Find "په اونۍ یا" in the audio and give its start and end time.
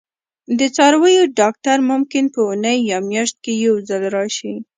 2.33-2.97